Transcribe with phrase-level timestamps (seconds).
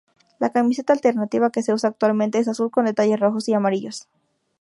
[0.39, 4.07] La camiseta alternativa que se usa actualmente es azul con detalles rojos y amarillos.